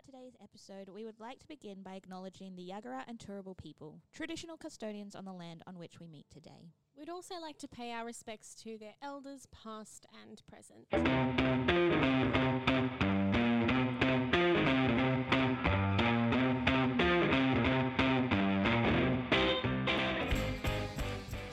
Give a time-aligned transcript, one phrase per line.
[0.00, 4.00] start today's episode, we would like to begin by acknowledging the Yagara and Turrbal people,
[4.12, 6.70] traditional custodians on the land on which we meet today.
[6.96, 10.86] We'd also like to pay our respects to their elders, past and present.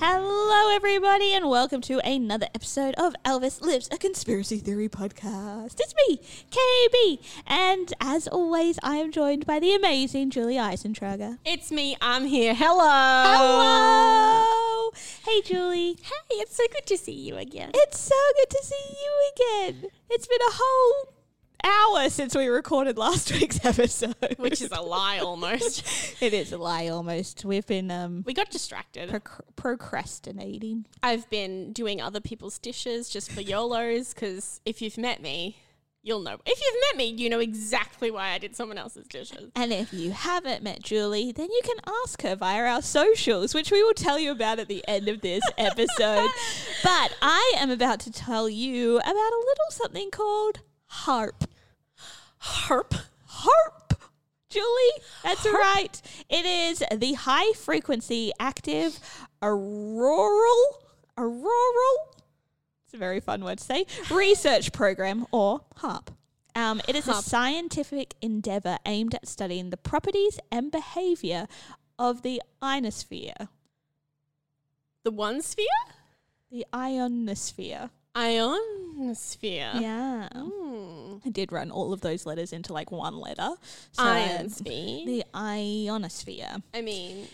[0.10, 5.82] Hello, everybody, and welcome to another episode of Elvis Lives, a conspiracy theory podcast.
[5.82, 11.40] It's me, KB, and as always, I am joined by the amazing Julie Eisentrager.
[11.44, 12.56] It's me, I'm here.
[12.56, 12.88] Hello.
[12.88, 14.92] Hello!
[15.26, 15.98] Hey, Julie.
[16.02, 17.72] Hey, it's so good to see you again.
[17.74, 19.92] It's so good to see you again.
[20.10, 21.17] It's been a whole
[21.64, 24.36] hour since we recorded last week's episode.
[24.38, 25.84] Which is a lie almost.
[26.22, 27.46] it is a lie almost.
[27.46, 29.10] We've been um we got distracted.
[29.10, 30.86] proc- procrastinating.
[31.04, 35.58] I've been doing other people's dishes just for YOLOs because if you've met me,
[36.04, 36.38] you'll know.
[36.46, 39.52] If you've met me, you know exactly why I did someone else's dishes.
[39.56, 43.72] And if you haven't met Julie, then you can ask her via our socials, which
[43.72, 46.30] we will tell you about at the end of this episode.
[46.84, 51.48] but I am about to tell you about a little something called HAARP.
[52.38, 52.94] Harp.
[53.30, 54.00] HAARP.
[54.50, 56.02] Julie, that's right.
[56.30, 59.00] It is the high frequency active
[59.44, 60.84] auroral
[61.18, 62.16] auroral.
[62.86, 63.86] It's a very fun word to say.
[64.10, 66.10] Research program or HAARP.
[66.56, 71.48] Um, it is a scientific endeavor aimed at studying the properties and behavior
[72.00, 73.50] of the ionosphere.
[75.04, 75.66] The one sphere?
[76.50, 77.92] The ionosphere.
[78.18, 79.72] Ionosphere.
[79.76, 80.30] Yeah.
[80.34, 81.18] Hmm.
[81.26, 83.50] I did run all of those letters into like one letter.
[83.92, 85.06] So Ionosphere.
[85.06, 86.64] The ionosphere.
[86.74, 87.28] I mean,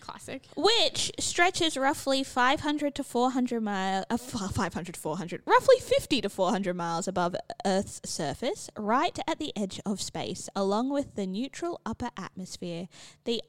[0.00, 0.42] classic.
[0.56, 6.74] which stretches roughly 500 to 400 miles, uh, 500 to 400, roughly 50 to 400
[6.74, 12.10] miles above Earth's surface, right at the edge of space, along with the neutral upper
[12.16, 12.88] atmosphere,
[13.24, 13.40] the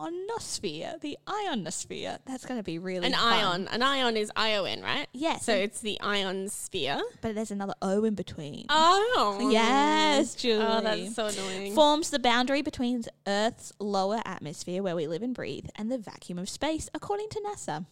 [0.00, 2.18] ionosphere, the ionosphere.
[2.26, 3.22] That's going to be really An fun.
[3.32, 3.68] ion.
[3.68, 5.06] An ion is ion, right?
[5.12, 5.44] Yes.
[5.44, 7.00] So it's the ion sphere.
[7.20, 8.66] but there's another O in between.
[8.68, 9.48] Oh.
[9.50, 10.64] Yes, Julie.
[10.66, 11.74] Oh, that's so annoying.
[11.74, 16.38] forms the boundary between Earth's lower atmosphere, where we live and breathe, and the vacuum
[16.38, 17.86] of space, according to NASA.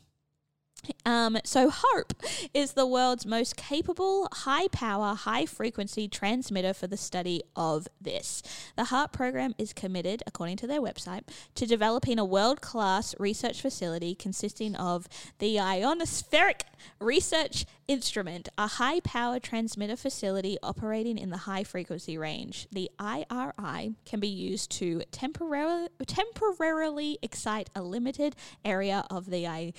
[1.05, 2.13] Um, so HAARP
[2.53, 8.43] is the world's most capable, high power, high frequency transmitter for the study of this.
[8.77, 11.23] The HAARP program is committed, according to their website,
[11.55, 16.63] to developing a world class research facility consisting of the Ionospheric
[17.01, 22.67] Research Instrument, a high power transmitter facility operating in the high frequency range.
[22.73, 28.35] The IRI can be used to temporarily, temporarily excite a limited
[28.65, 29.73] area of the I-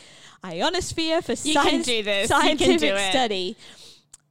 [0.43, 0.86] ionosphere
[1.21, 2.29] for You can do this.
[2.29, 3.57] Scientific do study.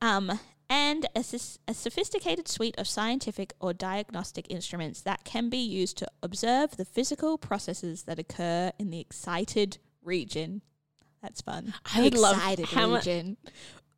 [0.00, 1.20] Um, and a,
[1.68, 6.84] a sophisticated suite of scientific or diagnostic instruments that can be used to observe the
[6.84, 10.62] physical processes that occur in the excited region.
[11.22, 11.74] That's fun.
[11.94, 13.36] I would love excited mu- region.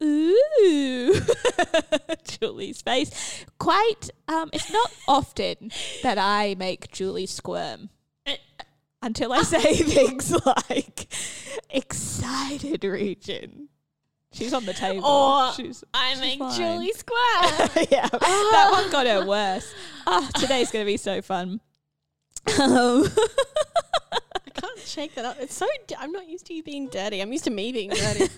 [0.02, 1.14] Ooh,
[2.24, 3.44] Julie's face.
[3.58, 4.10] Quite.
[4.28, 7.90] Um, it's not often that I make Julie squirm
[9.02, 11.12] until I say things like
[11.70, 13.68] excited region.
[14.32, 15.06] She's on the table.
[15.06, 16.56] Or she's, I she's.
[16.56, 17.86] Julie square.
[17.90, 19.72] yeah, that one got her worse.
[20.06, 21.60] Ah, today's going to be so fun.
[22.60, 23.04] Um,
[24.12, 25.36] I can't shake that up.
[25.40, 25.66] It's so.
[25.86, 27.20] d- I'm not used to you being dirty.
[27.20, 28.28] I'm used to me being dirty.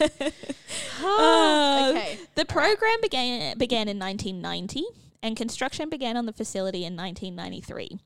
[1.04, 2.18] Uh, okay.
[2.34, 4.84] The program began began in 1990
[5.22, 7.98] and construction began on the facility in 1993.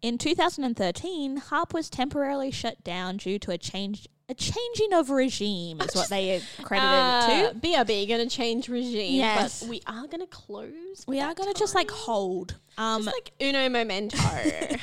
[0.00, 5.80] In 2013, HAARP was temporarily shut down due to a change a changing of regime
[5.80, 7.58] is what they credited it Uh, to.
[7.60, 9.60] BRB going to change regime, Yes.
[9.60, 11.02] but we are going to close.
[11.06, 12.56] We are going to just like hold.
[12.76, 14.18] Um, just like uno momento.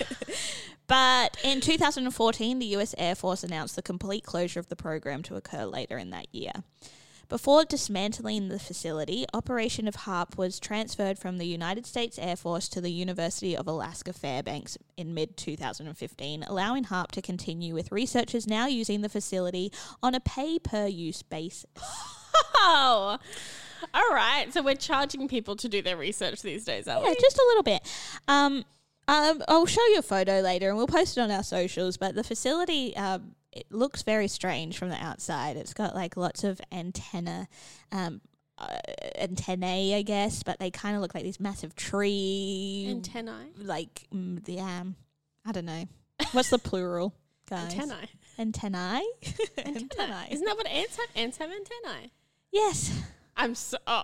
[0.87, 5.35] But in 2014, the US Air Force announced the complete closure of the program to
[5.35, 6.51] occur later in that year.
[7.27, 12.69] Before dismantling the facility, operation of HAARP was transferred from the United States Air Force
[12.69, 18.45] to the University of Alaska Fairbanks in mid 2015, allowing HAARP to continue with researchers
[18.47, 19.71] now using the facility
[20.03, 21.65] on a pay per use basis.
[22.57, 23.17] oh,
[23.93, 27.09] All right, so we're charging people to do their research these days, are Yeah, we?
[27.09, 27.81] Yeah, just a little bit.
[28.27, 28.65] Um,
[29.07, 31.97] um, I'll show you a photo later, and we'll post it on our socials.
[31.97, 35.55] But the facility, um, it looks very strange from the outside.
[35.57, 37.47] It's got like lots of antenna,
[37.91, 38.21] um,
[38.57, 38.77] uh,
[39.17, 43.51] antennae, I guess, but they kind of look like these massive tree, Antennae.
[43.57, 44.95] like mm, the um,
[45.45, 45.85] I don't know,
[46.33, 47.13] what's the plural,
[47.49, 47.73] guys?
[47.73, 48.07] Antennae.
[48.37, 49.03] Antennae.
[49.57, 50.27] Antennae.
[50.31, 51.09] Isn't that what ants have?
[51.15, 52.11] Ants have antennae.
[52.51, 52.93] Yes.
[53.37, 53.77] I'm so.
[53.87, 54.03] Oh.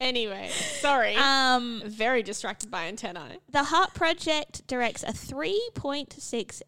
[0.00, 0.50] anyway,
[0.80, 1.14] sorry.
[1.16, 3.38] Um, Very distracted by antennae.
[3.50, 6.62] The HAARP Project directs a 3.6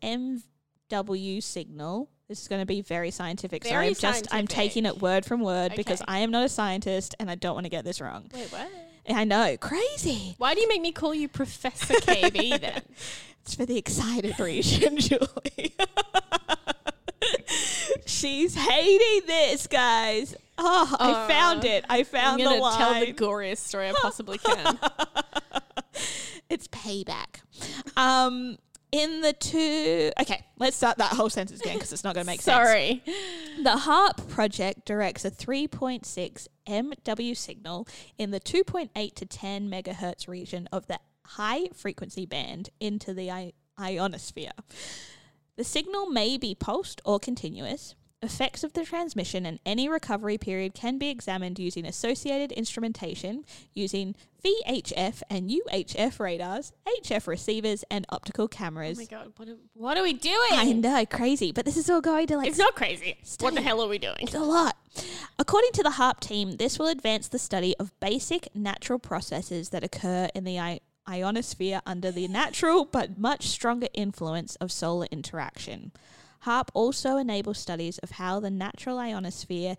[0.91, 2.11] MW signal.
[2.29, 3.65] This is going to be very scientific.
[3.65, 6.49] so Very I'm just I'm taking it word from word because I am not a
[6.49, 8.29] scientist and I don't want to get this wrong.
[8.35, 8.69] Wait, what?
[9.09, 10.35] I know, crazy.
[10.39, 12.83] Why do you make me call you Professor KB then?
[13.43, 15.77] It's for the excited region, Julie.
[18.07, 20.35] She's hating this, guys.
[20.59, 21.85] Oh, I found it.
[21.89, 22.79] I I'm found the going to line.
[22.79, 24.79] tell the goriest story I possibly can.
[26.49, 27.41] it's payback.
[27.97, 28.57] Um,
[28.93, 30.13] in the two.
[30.21, 32.67] Okay, let's start that whole sentence again because it's not going to make sense.
[32.69, 33.03] Sorry.
[33.63, 40.69] The HAARP project directs a 3.6 MW signal in the 2.8 to 10 megahertz region
[40.73, 44.53] of the high frequency band into the I- ionosphere.
[45.57, 47.95] The signal may be pulsed or continuous.
[48.23, 54.15] Effects of the transmission and any recovery period can be examined using associated instrumentation using
[54.45, 56.73] VHF and UHF radars,
[57.03, 58.99] HF receivers, and optical cameras.
[58.99, 60.37] Oh my god, what are, what are we doing?
[60.53, 63.17] I know, crazy, but this is all going to like It's not crazy.
[63.41, 64.17] What the hell are we doing?
[64.21, 64.77] it's a lot.
[65.39, 69.85] According to the HAARP team, this will advance the study of basic natural processes that
[69.85, 70.59] occur in the
[71.09, 75.93] ionosphere under the natural but much stronger influence of solar interaction.
[76.45, 79.77] HAARP also enables studies of how the natural ionosphere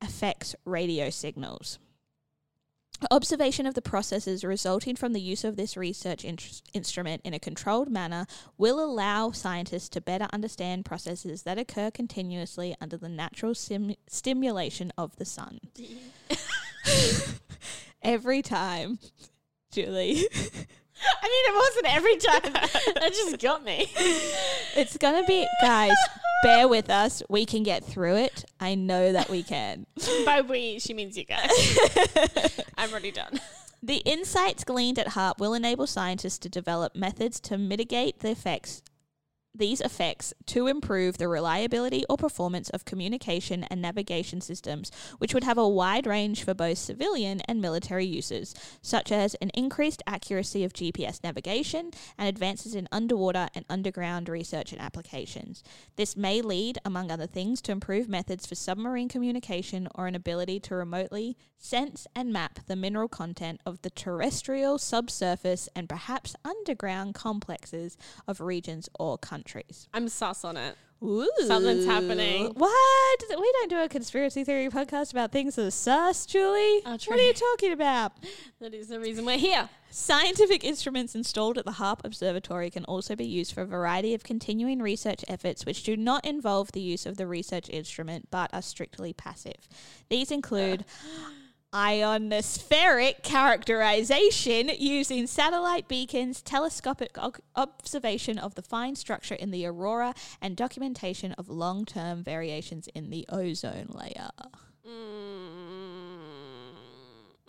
[0.00, 1.78] affects radio signals.
[3.10, 6.36] Observation of the processes resulting from the use of this research in-
[6.74, 8.26] instrument in a controlled manner
[8.58, 14.92] will allow scientists to better understand processes that occur continuously under the natural sim- stimulation
[14.98, 15.60] of the sun.
[18.02, 18.98] Every time,
[19.72, 22.52] Julie, I mean, it wasn't every time.
[23.00, 23.86] that just got me.
[24.76, 25.94] it's gonna be, guys,
[26.42, 27.22] bear with us.
[27.28, 28.44] We can get through it.
[28.58, 29.86] I know that we can.
[30.26, 32.60] By we, she means you guys.
[32.76, 33.40] I'm already done.
[33.80, 38.82] The insights gleaned at HAARP will enable scientists to develop methods to mitigate the effects
[39.54, 45.44] these effects to improve the reliability or performance of communication and navigation systems, which would
[45.44, 50.62] have a wide range for both civilian and military uses, such as an increased accuracy
[50.64, 55.62] of GPS navigation and advances in underwater and underground research and applications.
[55.96, 60.60] This may lead, among other things, to improved methods for submarine communication or an ability
[60.60, 67.14] to remotely sense and map the mineral content of the terrestrial, subsurface, and perhaps underground
[67.14, 69.39] complexes of regions or countries.
[69.92, 70.76] I'm sus on it.
[71.02, 71.26] Ooh.
[71.46, 72.52] Something's happening.
[72.54, 73.24] What?
[73.30, 76.82] We don't do a conspiracy theory podcast about things that are sus, Julie.
[76.84, 78.12] Oh, what are you talking about?
[78.60, 79.70] That is the reason we're here.
[79.88, 84.22] Scientific instruments installed at the HAARP Observatory can also be used for a variety of
[84.22, 88.62] continuing research efforts which do not involve the use of the research instrument but are
[88.62, 89.68] strictly passive.
[90.10, 90.84] These include
[91.72, 97.16] ionospheric characterization using satellite beacons, telescopic
[97.56, 103.10] observation of the fine structure in the aurora, and documentation of long term variations in
[103.10, 104.30] the ozone layer.
[104.86, 106.20] Mm,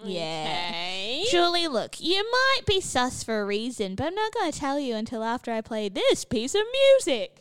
[0.04, 0.68] yeah.
[0.70, 1.26] Okay.
[1.30, 4.80] Julie, look, you might be sus for a reason, but I'm not going to tell
[4.80, 7.38] you until after I play this piece of music.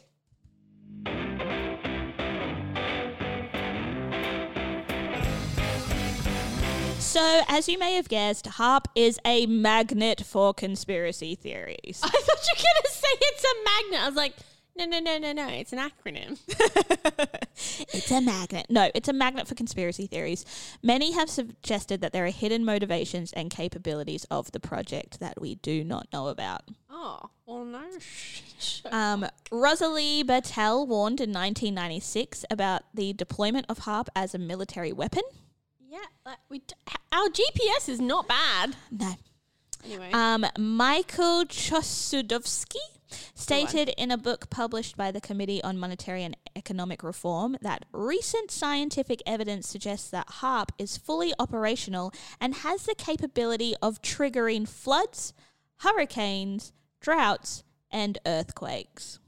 [7.11, 12.01] So, as you may have guessed, HAARP is a magnet for conspiracy theories.
[12.05, 14.01] I thought you were going to say it's a magnet.
[14.01, 14.35] I was like,
[14.77, 15.49] no, no, no, no, no.
[15.49, 16.39] It's an acronym.
[17.93, 18.67] it's a magnet.
[18.71, 20.45] No, it's a magnet for conspiracy theories.
[20.85, 25.57] Many have suggested that there are hidden motivations and capabilities of the project that we
[25.57, 26.63] do not know about.
[26.89, 27.83] Oh, well, no.
[28.93, 35.25] Um, Rosalie Bertell warned in 1996 about the deployment of HAARP as a military weapon.
[35.91, 36.75] Yeah, like we d-
[37.13, 38.77] our GPS is not bad.
[38.93, 39.15] No.
[39.85, 42.77] Anyway, Um, Michael Chossudovsky
[43.35, 48.53] stated in a book published by the Committee on Monetary and Economic Reform that recent
[48.53, 55.33] scientific evidence suggests that HAARP is fully operational and has the capability of triggering floods,
[55.79, 59.19] hurricanes, droughts, and earthquakes.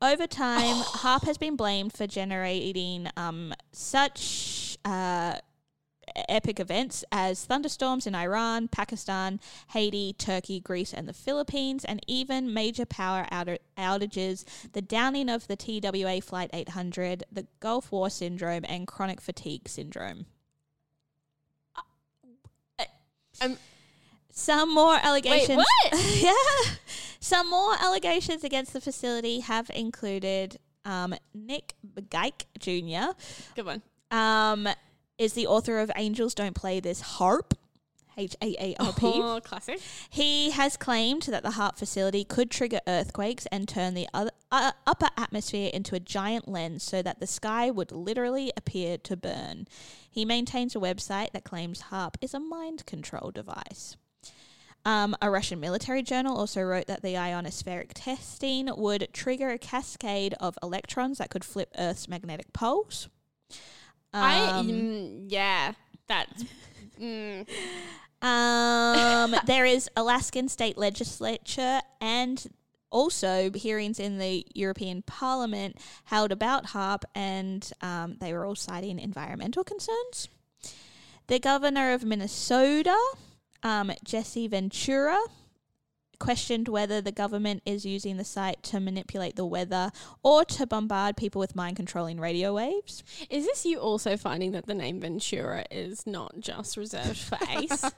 [0.00, 5.38] Over time, HAARP has been blamed for generating um, such uh,
[6.28, 12.52] epic events as thunderstorms in Iran, Pakistan, Haiti, Turkey, Greece, and the Philippines, and even
[12.52, 18.64] major power outer- outages, the downing of the TWA Flight 800, the Gulf War syndrome,
[18.68, 20.26] and chronic fatigue syndrome.
[23.40, 23.56] Um,
[24.32, 25.56] Some more allegations.
[25.56, 25.66] what?
[26.20, 26.32] yeah.
[27.20, 31.74] Some more allegations against the facility have included um, Nick
[32.10, 33.12] Geik Jr.
[33.54, 33.82] good one.
[34.10, 34.68] Um,
[35.18, 37.52] is the author of Angels Don't Play This HAARP.
[38.16, 39.06] H A A R P.
[39.14, 39.80] Oh, classic.
[40.10, 44.72] He has claimed that the HAARP facility could trigger earthquakes and turn the other, uh,
[44.86, 49.68] upper atmosphere into a giant lens so that the sky would literally appear to burn.
[50.10, 53.96] He maintains a website that claims HAARP is a mind control device.
[54.84, 60.34] Um, a Russian military journal also wrote that the ionospheric testing would trigger a cascade
[60.40, 63.08] of electrons that could flip Earth's magnetic poles.
[64.12, 65.72] I Um, mm, yeah,
[66.06, 66.44] that's
[67.00, 67.46] mm,
[68.20, 72.46] Um, there is Alaskan state legislature and
[72.90, 78.98] also hearings in the European Parliament held about HAARP, and um, they were all citing
[78.98, 80.28] environmental concerns.
[81.26, 82.96] The governor of Minnesota,
[83.62, 85.18] um, Jesse Ventura,
[86.18, 89.90] questioned whether the government is using the site to manipulate the weather
[90.22, 93.02] or to bombard people with mind controlling radio waves.
[93.30, 97.84] Is this you also finding that the name Ventura is not just reserved for Ace?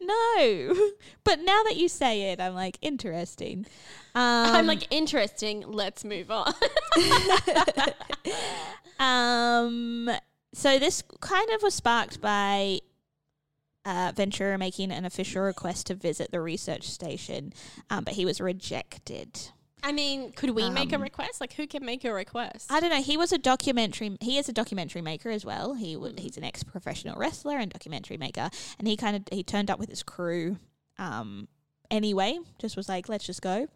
[0.00, 0.74] No,
[1.22, 3.66] but now that you say it, I'm like interesting.
[4.14, 5.62] Um, I'm like interesting.
[5.66, 6.52] Let's move on.
[8.98, 10.10] um.
[10.54, 12.80] So this kind of was sparked by
[13.84, 17.52] uh, Ventura making an official request to visit the research station,
[17.90, 19.38] um, but he was rejected.
[19.84, 21.40] I mean, could we make a Um, request?
[21.40, 22.70] Like, who can make a request?
[22.70, 23.02] I don't know.
[23.02, 24.16] He was a documentary.
[24.20, 25.74] He is a documentary maker as well.
[25.74, 28.48] He w- he's an ex professional wrestler and documentary maker,
[28.78, 30.58] and he kind of he turned up with his crew.
[30.98, 31.48] Um,
[31.90, 33.66] anyway, just was like, let's just go,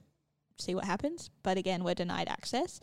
[0.59, 1.31] see what happens.
[1.43, 2.79] But again, we're denied access.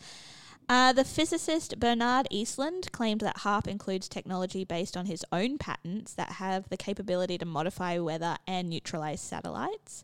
[0.69, 6.13] Uh, the physicist Bernard Eastlund claimed that HAARP includes technology based on his own patents
[6.13, 10.03] that have the capability to modify weather and neutralize satellites.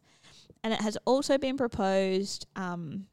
[0.63, 3.07] And it has also been proposed um,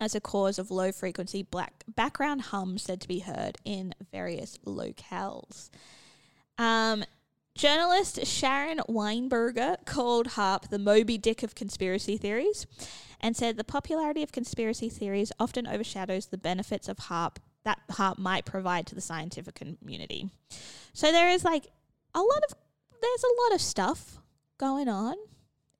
[0.00, 4.58] as a cause of low frequency black background hum said to be heard in various
[4.64, 5.68] locales.
[6.56, 7.04] Um,
[7.60, 12.66] journalist Sharon Weinberger called HAARP the Moby Dick of conspiracy theories
[13.20, 18.16] and said the popularity of conspiracy theories often overshadows the benefits of HAARP that HAARP
[18.18, 20.30] might provide to the scientific community.
[20.94, 21.66] So there is like
[22.14, 22.54] a lot of
[23.02, 24.16] there's a lot of stuff
[24.58, 25.16] going on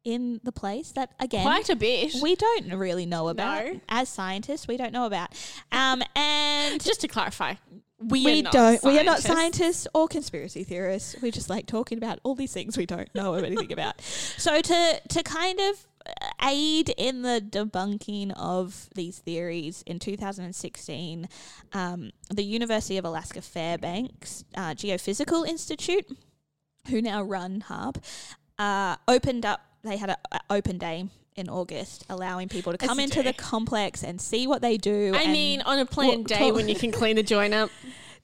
[0.04, 2.14] in the place that again Quite a bit.
[2.22, 3.80] we don't really know about No.
[3.88, 4.68] as scientists.
[4.68, 5.30] We don't know about,
[5.72, 7.54] um, and Just to clarify,
[8.00, 8.82] we not don't.
[8.82, 9.26] We are not scientists.
[9.26, 11.16] scientists or conspiracy theorists.
[11.20, 14.00] We just like talking about all these things we don't know anything about.
[14.40, 15.86] So to to kind of
[16.42, 21.28] aid in the debunking of these theories in 2016,
[21.72, 26.06] um, the University of Alaska Fairbanks uh, Geophysical Institute,
[26.88, 28.02] who now run HAARP,
[28.58, 29.60] uh, opened up.
[29.82, 33.22] They had an open day in August, allowing people to come into do.
[33.22, 35.12] the complex and see what they do.
[35.14, 37.70] I mean, on a planned day talk- when you can clean the joint up.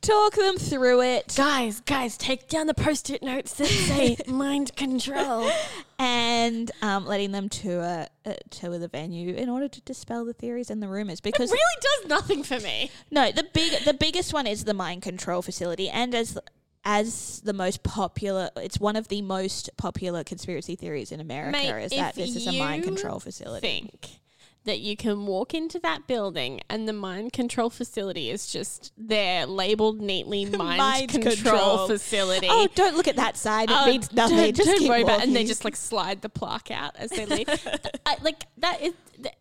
[0.06, 1.34] talk them through it.
[1.36, 5.50] Guys, guys, take down the post-it notes that say mind control.
[5.98, 10.70] and um, letting them tour uh, tour the venue in order to dispel the theories
[10.70, 11.18] and the rumors.
[11.20, 12.90] It Because really does nothing for me.
[13.10, 16.38] no, the big the biggest one is the mind control facility, and as
[16.84, 21.50] as the most popular, it's one of the most popular conspiracy theories in America.
[21.58, 23.66] Mate, is that if this is a mind you control facility?
[23.66, 24.20] Think
[24.66, 29.46] that you can walk into that building and the mind control facility is just there,
[29.46, 31.86] labeled neatly mind, Mind control, control.
[31.88, 32.48] facility.
[32.50, 33.70] Oh, don't look at that side.
[33.70, 34.36] It Oh, means nothing.
[34.36, 35.26] Don't, Just don't keep worry about it.
[35.26, 37.48] And they just like slide the plaque out as they leave.
[38.06, 38.92] I, like that is.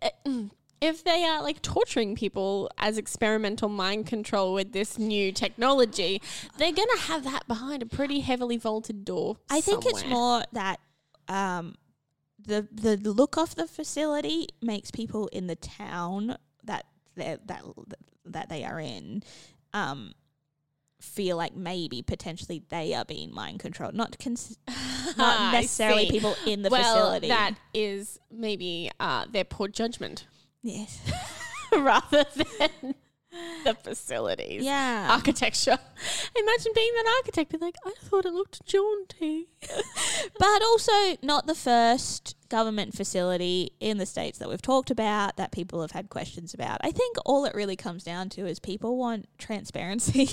[0.01, 0.49] uh, mm.
[0.81, 6.21] If they are like torturing people as experimental mind control with this new technology,
[6.57, 9.37] they're gonna have that behind a pretty heavily vaulted door.
[9.49, 10.79] I think it's more that
[11.29, 11.75] um,
[12.45, 16.85] the the look of the facility makes people in the town that
[17.15, 17.63] they that
[18.25, 19.23] that they are in
[19.73, 20.13] um,
[20.99, 24.57] feel like maybe potentially they are being mind controlled, not cons-
[25.17, 27.27] not necessarily people in the well, facility.
[27.27, 30.25] that is maybe uh, their poor judgment.
[30.61, 30.99] Yes,
[31.71, 32.25] rather
[32.59, 32.95] than
[33.63, 34.63] the facilities.
[34.63, 35.07] yeah.
[35.09, 35.77] Architecture.
[36.35, 39.47] Imagine being that architect, be like, I thought it looked jaunty.
[40.39, 45.51] but also not the first government facility in the states that we've talked about that
[45.51, 46.79] people have had questions about.
[46.81, 50.29] I think all it really comes down to is people want transparency.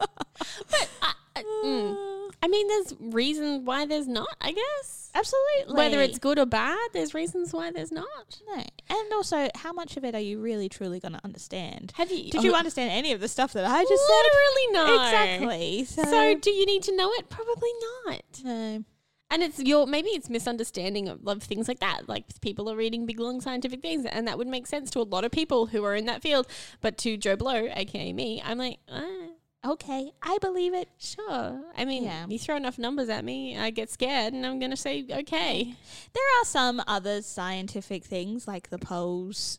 [0.00, 2.13] I, I, mm.
[2.44, 4.28] I mean, there's reasons why there's not.
[4.42, 5.74] I guess Absolutely.
[5.76, 8.40] whether it's good or bad, there's reasons why there's not.
[8.46, 11.92] no, and also how much of it are you really truly going to understand?
[11.96, 12.30] Have you?
[12.30, 14.22] Did you understand any of the stuff that I just said?
[14.22, 15.04] Literally no.
[15.06, 15.84] Exactly.
[15.84, 17.30] So, So, do you need to know it?
[17.30, 17.70] Probably
[18.06, 18.24] not.
[18.44, 18.84] no.
[19.30, 22.08] And it's your maybe it's misunderstanding of, of things like that.
[22.10, 25.02] Like people are reading big long scientific things, and that would make sense to a
[25.02, 26.46] lot of people who are in that field.
[26.82, 29.23] But to Joe Blow, aka me, I'm like, ah,
[29.64, 30.88] Okay, I believe it.
[30.98, 31.62] sure.
[31.76, 32.26] I mean, Yeah.
[32.28, 35.74] you throw enough numbers at me, I get scared, and I'm gonna say okay.
[36.12, 39.58] There are some other scientific things like the poles,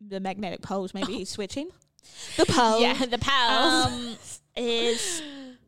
[0.00, 1.70] the magnetic poles maybe switching.
[2.36, 2.80] The pole.
[2.80, 3.86] Yeah, the pals.
[3.86, 4.16] um,
[4.56, 5.22] is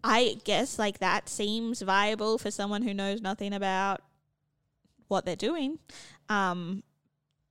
[0.05, 4.03] I guess like that seems viable for someone who knows nothing about
[5.09, 5.79] what they're doing.
[6.29, 6.83] Um,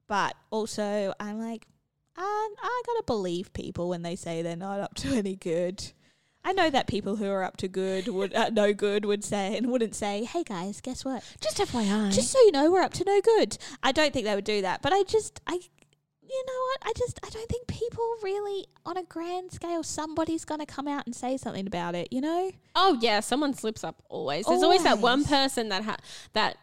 [0.08, 1.68] but also I'm like,
[2.16, 5.92] I, I gotta believe people when they say they're not up to any good.
[6.43, 9.58] I know that people who are up to good would uh, no good would say
[9.58, 11.24] and wouldn't say, "Hey guys, guess what?
[11.41, 12.12] Just FYI.
[12.12, 14.62] Just so you know, we're up to no good." I don't think they would do
[14.62, 15.60] that, but I just I
[16.29, 16.89] you know what?
[16.89, 20.88] I just I don't think people really on a grand scale somebody's going to come
[20.88, 22.51] out and say something about it, you know?
[22.75, 24.46] Oh yeah, someone slips up always.
[24.46, 25.98] There's always, that one person that ha-
[26.34, 26.58] that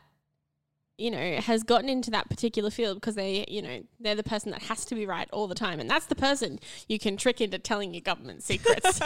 [0.98, 4.50] you know has gotten into that particular field because they you know they're the person
[4.50, 7.40] that has to be right all the time, and that's the person you can trick
[7.40, 9.00] into telling your government secrets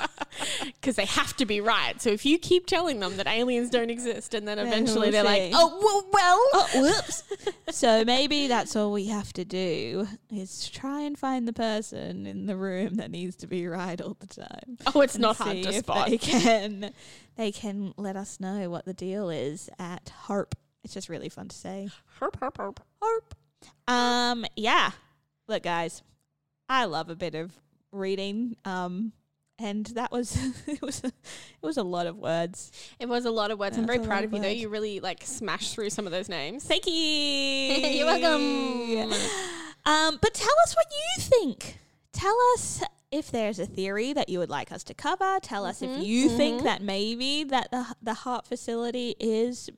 [0.64, 2.00] because they have to be right.
[2.00, 5.22] So if you keep telling them that aliens don't exist, and then Then eventually they're
[5.22, 7.22] like, oh well, well, oh, whoops.
[7.70, 12.46] so maybe that's all we have to do is try and find the person in
[12.46, 14.78] the room that needs to be right all the time.
[14.94, 16.08] oh, it's not hard to spot.
[16.08, 16.92] They can
[17.36, 20.52] they can let us know what the deal is at HAARP.
[20.84, 21.88] It's just really fun to say.
[22.20, 22.78] Herp, herp, herp.
[23.00, 23.34] Harp.
[23.86, 24.90] Um yeah.
[25.48, 26.02] Look guys,
[26.68, 27.52] I love a bit of
[27.92, 28.56] reading.
[28.64, 29.12] Um
[29.58, 30.36] and that was
[30.66, 31.12] it was a, it
[31.62, 32.72] was a lot of words.
[32.98, 33.78] It was a lot of words.
[33.78, 34.48] I'm very proud of you though.
[34.48, 36.64] You really like smashed through some of those names.
[36.64, 36.92] Thank you.
[36.92, 39.12] You're welcome.
[39.84, 41.78] Um, but tell us what you think.
[42.12, 45.38] Tell us if there's a theory that you would like us to cover.
[45.42, 49.70] Tell us Mm-hmm, if you think that maybe that the the HAARP facility is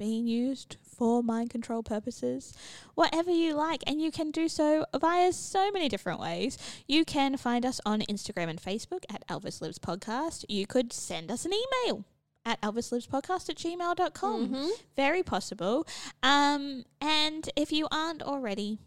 [0.00, 2.54] being used for mind control purposes.
[2.94, 6.56] Whatever you like, and you can do so via so many different ways.
[6.88, 10.46] You can find us on Instagram and Facebook at Elvis Lives Podcast.
[10.48, 12.06] You could send us an email
[12.46, 14.48] at elvislivspodcast at gmail.com.
[14.48, 14.68] Mm-hmm.
[14.96, 15.86] Very possible.
[16.22, 18.78] Um, and if you aren't already,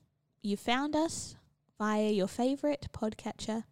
[0.41, 1.35] you found us
[1.77, 3.65] via your favorite podcatcher.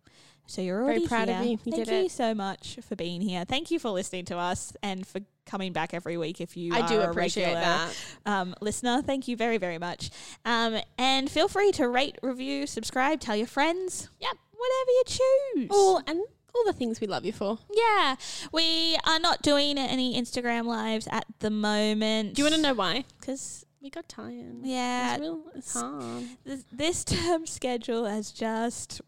[0.51, 1.43] So you're Very already proud of here.
[1.45, 1.49] you.
[1.63, 2.11] You Thank you it.
[2.11, 3.45] so much for being here.
[3.45, 6.41] Thank you for listening to us and for coming back every week.
[6.41, 7.95] If you I are do a appreciate regular, that.
[8.25, 10.09] um, listener, thank you very very much.
[10.45, 14.09] Um, and feel free to rate, review, subscribe, tell your friends.
[14.19, 14.31] Yep.
[14.51, 15.67] whatever you choose.
[15.71, 16.19] All and
[16.53, 17.57] all the things we love you for.
[17.73, 18.17] Yeah,
[18.51, 22.33] we are not doing any Instagram lives at the moment.
[22.35, 23.05] Do you want to know why?
[23.19, 24.57] Because We got tired.
[24.63, 26.23] yeah, It's, real, it's hard.
[26.43, 28.99] this, this term schedule has just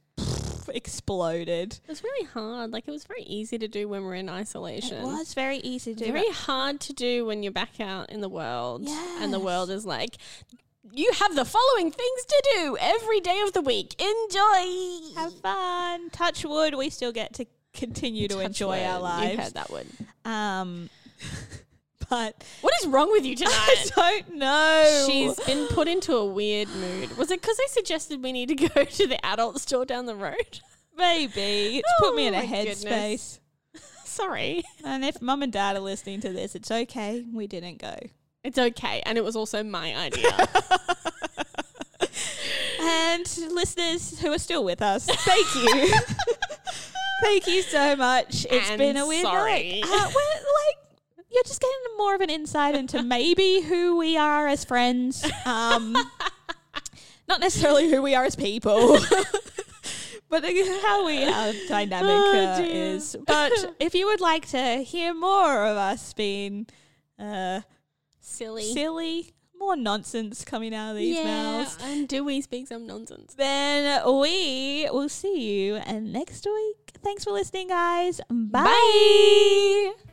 [0.69, 1.73] exploded.
[1.84, 2.71] It was really hard.
[2.71, 4.97] Like it was very easy to do when we're in isolation.
[4.97, 6.12] It was very easy to do.
[6.12, 8.88] very hard to do when you're back out in the world.
[9.19, 10.17] And the world is like,
[10.91, 13.95] you have the following things to do every day of the week.
[13.99, 15.19] Enjoy.
[15.19, 16.10] Have fun.
[16.12, 16.76] Touch wood.
[16.76, 19.04] We still get to continue to Touch enjoy our wood.
[19.04, 19.32] lives.
[19.32, 19.88] You heard that word.
[20.26, 20.89] Um,
[22.13, 25.06] but What is wrong with you I don't know.
[25.10, 27.17] She's been put into a weird mood.
[27.17, 30.15] Was it because I suggested we need to go to the adult store down the
[30.15, 30.60] road?
[30.97, 33.39] maybe it's put me Oh in a headspace.
[34.06, 34.63] Sorry.
[34.86, 37.26] And if mum and dad are listening to this, it's okay.
[37.34, 37.95] We didn't go.
[38.43, 39.02] It's okay.
[39.08, 40.30] And it was also my idea.
[42.80, 45.93] And listeners who are still with us, thank you.
[47.23, 48.45] thank you so much.
[48.52, 49.82] It's And been a weird sorry.
[49.82, 49.84] night.
[49.86, 50.83] Uh, we're like,
[51.34, 55.26] you're just getting more of an insight into maybe who we are as friends.
[55.46, 55.93] Um,
[57.28, 58.98] not necessarily who we are as people.
[60.30, 60.46] But
[60.82, 63.15] how we our dynamic Oh, uh, is.
[63.24, 66.65] But if you would like to hear more of us being
[67.19, 67.62] uh,
[68.19, 68.63] Silly.
[68.63, 73.36] silly, more nonsense coming out of these yeah, mouths, and do we speak some nonsense?
[73.36, 76.93] then we will see you and next week.
[77.04, 78.19] Thanks for listening, guys.
[78.28, 78.63] Bye.
[78.63, 80.12] Bye.